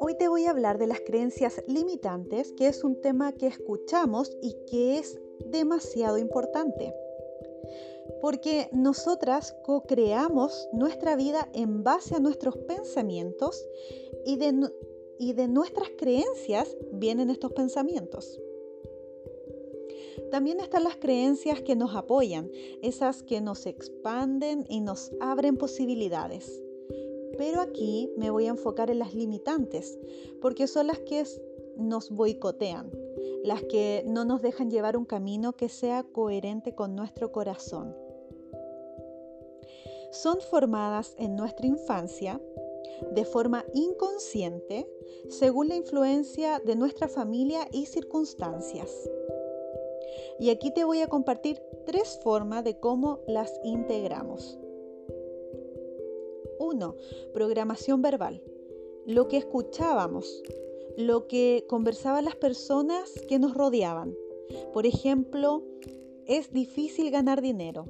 [0.00, 4.36] Hoy te voy a hablar de las creencias limitantes, que es un tema que escuchamos
[4.40, 6.94] y que es demasiado importante.
[8.20, 13.66] Porque nosotras co-creamos nuestra vida en base a nuestros pensamientos
[14.24, 14.70] y de,
[15.18, 18.40] y de nuestras creencias vienen estos pensamientos.
[20.30, 22.50] También están las creencias que nos apoyan,
[22.82, 26.62] esas que nos expanden y nos abren posibilidades.
[27.38, 29.98] Pero aquí me voy a enfocar en las limitantes,
[30.40, 31.24] porque son las que
[31.76, 32.90] nos boicotean,
[33.44, 37.94] las que no nos dejan llevar un camino que sea coherente con nuestro corazón.
[40.10, 42.40] Son formadas en nuestra infancia
[43.12, 44.88] de forma inconsciente
[45.28, 48.90] según la influencia de nuestra familia y circunstancias.
[50.38, 54.58] Y aquí te voy a compartir tres formas de cómo las integramos.
[56.58, 56.94] 1.
[57.32, 58.42] Programación verbal.
[59.06, 60.42] Lo que escuchábamos,
[60.96, 64.14] lo que conversaban las personas que nos rodeaban.
[64.72, 65.62] Por ejemplo,
[66.26, 67.86] es difícil ganar dinero.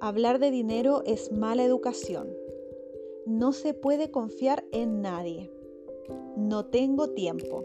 [0.00, 2.28] Hablar de dinero es mala educación.
[3.26, 5.50] No se puede confiar en nadie.
[6.36, 7.64] No tengo tiempo.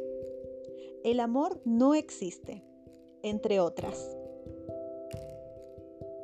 [1.04, 2.64] El amor no existe,
[3.24, 4.16] entre otras.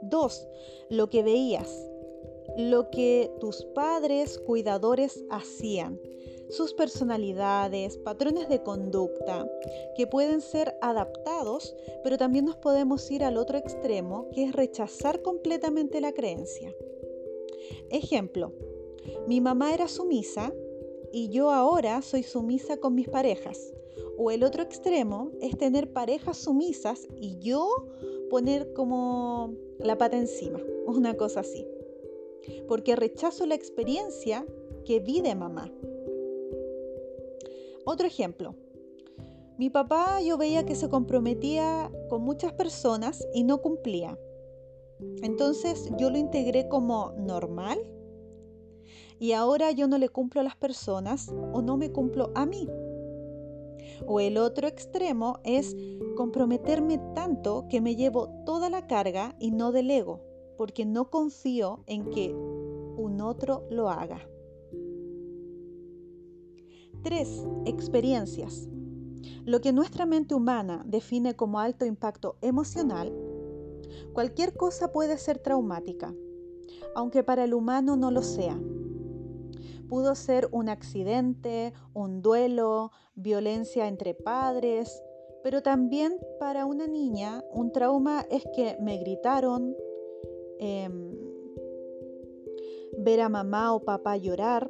[0.04, 0.48] 2.
[0.90, 1.90] Lo que veías,
[2.58, 6.00] lo que tus padres cuidadores hacían,
[6.50, 9.48] sus personalidades, patrones de conducta,
[9.96, 15.22] que pueden ser adaptados, pero también nos podemos ir al otro extremo, que es rechazar
[15.22, 16.74] completamente la creencia.
[17.92, 18.52] Ejemplo,
[19.28, 20.54] mi mamá era sumisa
[21.12, 23.74] y yo ahora soy sumisa con mis parejas.
[24.22, 27.88] O el otro extremo es tener parejas sumisas y yo
[28.30, 31.66] poner como la pata encima, una cosa así.
[32.68, 34.46] Porque rechazo la experiencia
[34.84, 35.72] que vi de mamá.
[37.86, 38.56] Otro ejemplo.
[39.58, 44.20] Mi papá yo veía que se comprometía con muchas personas y no cumplía.
[45.24, 47.80] Entonces yo lo integré como normal
[49.18, 52.68] y ahora yo no le cumplo a las personas o no me cumplo a mí.
[54.06, 55.76] O el otro extremo es
[56.16, 60.22] comprometerme tanto que me llevo toda la carga y no delego,
[60.58, 64.20] porque no confío en que un otro lo haga.
[67.04, 67.48] 3.
[67.66, 68.68] Experiencias.
[69.46, 73.14] Lo que nuestra mente humana define como alto impacto emocional,
[74.14, 76.14] cualquier cosa puede ser traumática,
[76.96, 78.60] aunque para el humano no lo sea.
[79.90, 85.04] Pudo ser un accidente, un duelo, violencia entre padres,
[85.44, 89.76] pero también para una niña un trauma es que me gritaron,
[90.60, 91.16] em,
[93.00, 94.70] ver a mamá o papá llorar,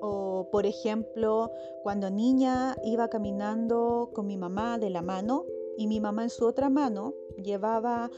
[0.00, 1.50] o por ejemplo
[1.82, 5.44] cuando niña iba caminando con mi mamá de la mano
[5.76, 8.10] y mi mamá en su otra mano llevaba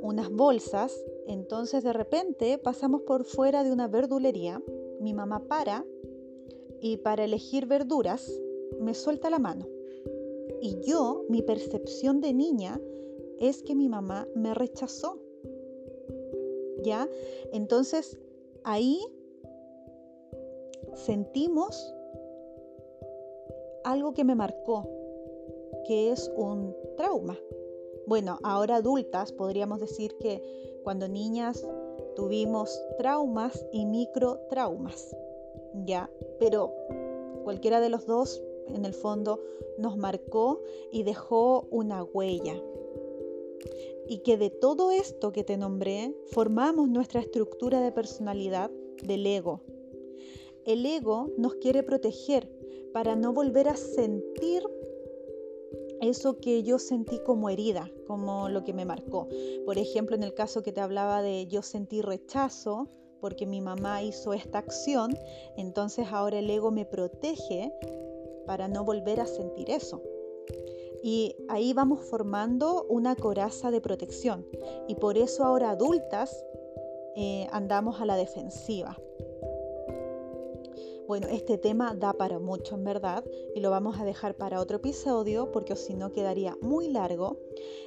[0.00, 4.62] unas bolsas entonces de repente pasamos por fuera de una verdulería,
[5.00, 5.84] mi mamá para
[6.80, 8.30] y para elegir verduras
[8.80, 9.66] me suelta la mano.
[10.60, 12.80] Y yo, mi percepción de niña
[13.38, 15.20] es que mi mamá me rechazó.
[16.82, 17.08] ¿Ya?
[17.52, 18.18] Entonces
[18.64, 19.00] ahí
[20.94, 21.94] sentimos
[23.84, 24.88] algo que me marcó,
[25.86, 27.38] que es un trauma.
[28.06, 31.66] Bueno, ahora adultas podríamos decir que cuando niñas
[32.16, 35.14] tuvimos traumas y microtraumas,
[35.84, 36.10] ¿ya?
[36.38, 36.72] Pero
[37.44, 39.38] cualquiera de los dos, en el fondo,
[39.76, 42.58] nos marcó y dejó una huella.
[44.06, 48.70] Y que de todo esto que te nombré, formamos nuestra estructura de personalidad
[49.02, 49.60] del ego.
[50.64, 52.50] El ego nos quiere proteger
[52.94, 54.62] para no volver a sentir
[56.00, 59.28] eso que yo sentí como herida, como lo que me marcó.
[59.64, 62.88] Por ejemplo, en el caso que te hablaba de yo sentí rechazo
[63.20, 65.16] porque mi mamá hizo esta acción,
[65.56, 67.72] entonces ahora el ego me protege
[68.46, 70.02] para no volver a sentir eso.
[71.02, 74.46] Y ahí vamos formando una coraza de protección.
[74.88, 76.44] Y por eso ahora adultas
[77.16, 78.96] eh, andamos a la defensiva.
[81.08, 83.24] Bueno, este tema da para mucho en verdad
[83.54, 87.38] y lo vamos a dejar para otro episodio porque si no quedaría muy largo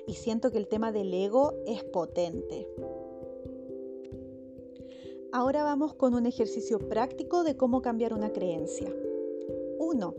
[0.07, 2.67] y siento que el tema del ego es potente.
[5.31, 8.91] Ahora vamos con un ejercicio práctico de cómo cambiar una creencia.
[9.77, 10.15] 1.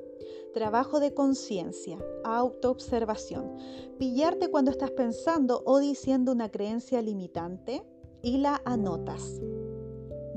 [0.55, 3.57] Trabajo de conciencia, autoobservación.
[3.99, 7.83] Pillarte cuando estás pensando o diciendo una creencia limitante
[8.23, 9.41] y la anotas.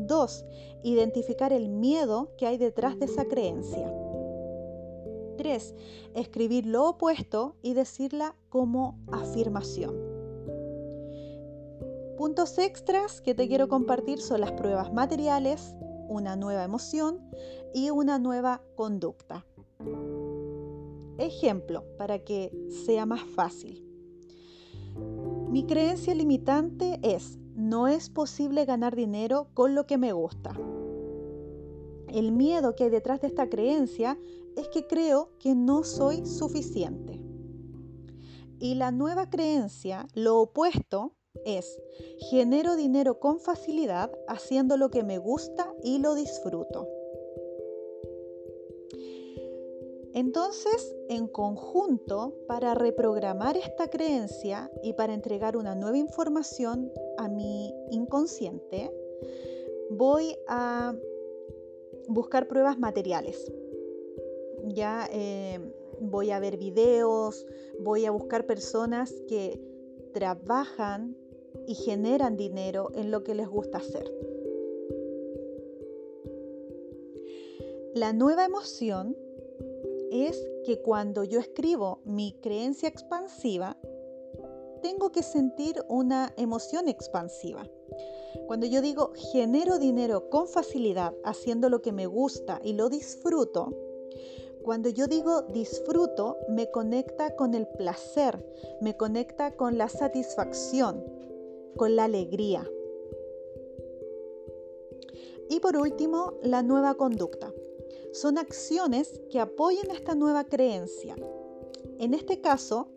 [0.08, 0.46] 2.
[0.84, 3.94] Identificar el miedo que hay detrás de esa creencia.
[5.38, 5.76] 3.
[6.14, 9.96] Escribir lo opuesto y decirla como afirmación.
[12.18, 15.76] Puntos extras que te quiero compartir son las pruebas materiales,
[16.08, 17.20] una nueva emoción
[17.74, 19.46] y una nueva conducta.
[21.18, 22.52] Ejemplo, para que
[22.86, 23.86] sea más fácil.
[25.50, 30.52] Mi creencia limitante es, no es posible ganar dinero con lo que me gusta.
[32.10, 34.18] El miedo que hay detrás de esta creencia
[34.56, 37.22] es que creo que no soy suficiente.
[38.60, 41.14] Y la nueva creencia, lo opuesto,
[41.46, 41.78] es
[42.30, 46.88] genero dinero con facilidad haciendo lo que me gusta y lo disfruto.
[50.16, 57.74] Entonces, en conjunto, para reprogramar esta creencia y para entregar una nueva información a mi
[57.92, 58.90] inconsciente,
[59.90, 60.96] voy a
[62.08, 63.52] buscar pruebas materiales.
[64.68, 65.60] Ya eh,
[66.00, 67.46] voy a ver videos,
[67.82, 69.60] voy a buscar personas que
[70.14, 71.18] trabajan
[71.68, 74.10] y generan dinero en lo que les gusta hacer.
[77.94, 79.18] La nueva emoción
[80.24, 83.78] es que cuando yo escribo mi creencia expansiva,
[84.82, 87.68] tengo que sentir una emoción expansiva.
[88.48, 93.74] Cuando yo digo genero dinero con facilidad haciendo lo que me gusta y lo disfruto,
[94.64, 98.44] cuando yo digo disfruto, me conecta con el placer,
[98.82, 101.04] me conecta con la satisfacción,
[101.76, 102.68] con la alegría.
[105.50, 107.54] Y por último, la nueva conducta
[108.16, 111.16] son acciones que apoyen esta nueva creencia.
[112.00, 112.88] En este caso,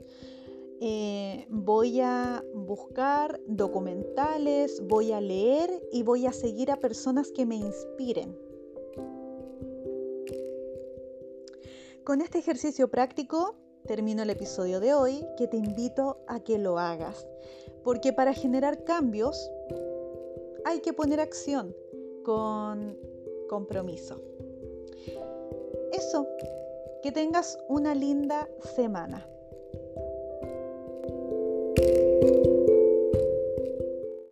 [0.81, 7.47] eh, voy a buscar documentales, voy a leer y voy a seguir a personas que
[7.47, 8.39] me inspiren.
[12.05, 13.57] Con este ejercicio práctico
[13.87, 17.27] termino el episodio de hoy que te invito a que lo hagas,
[17.83, 19.51] porque para generar cambios
[20.65, 21.75] hay que poner acción
[22.23, 22.97] con
[23.49, 24.23] compromiso.
[25.93, 26.27] Eso,
[27.03, 29.27] que tengas una linda semana.